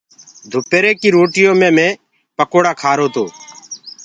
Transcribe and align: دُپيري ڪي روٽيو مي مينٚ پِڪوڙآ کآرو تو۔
دُپيري 0.51 0.91
ڪي 1.01 1.09
روٽيو 1.15 1.51
مي 1.59 1.69
مينٚ 1.77 1.99
پِڪوڙآ 2.37 2.71
کآرو 2.81 3.07
تو۔ 3.15 3.25